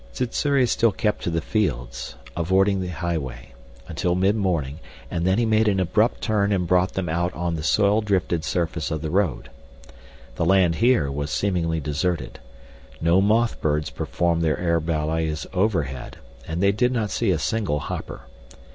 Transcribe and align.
Sssuri 0.13 0.65
still 0.67 0.91
kept 0.91 1.21
to 1.21 1.29
the 1.29 1.41
fields, 1.43 2.15
avoiding 2.35 2.81
the 2.81 2.87
highway, 2.87 3.49
until 3.87 4.15
mid 4.15 4.35
morning, 4.35 4.79
and 5.11 5.27
then 5.27 5.37
he 5.37 5.45
made 5.45 5.67
an 5.67 5.79
abrupt 5.79 6.21
turn 6.21 6.51
and 6.51 6.65
brought 6.65 6.93
them 6.93 7.07
out 7.07 7.31
on 7.35 7.53
the 7.53 7.61
soil 7.61 8.01
drifted 8.01 8.43
surface 8.43 8.89
of 8.89 9.03
the 9.03 9.11
road. 9.11 9.51
The 10.37 10.45
land 10.45 10.77
here 10.77 11.11
was 11.11 11.29
seemingly 11.29 11.79
deserted. 11.79 12.39
No 12.99 13.21
moth 13.21 13.61
birds 13.61 13.91
performed 13.91 14.41
their 14.41 14.57
air 14.57 14.79
ballets 14.79 15.45
overhead, 15.53 16.17
and 16.47 16.63
they 16.63 16.71
did 16.71 16.91
not 16.91 17.11
see 17.11 17.29
a 17.29 17.37
single 17.37 17.77
hopper. 17.81 18.21